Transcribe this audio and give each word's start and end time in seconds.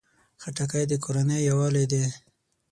خټکی 0.41 0.83
د 0.89 0.93
کورنۍ 1.03 1.39
یووالي 1.49 1.85
ده. 1.91 2.03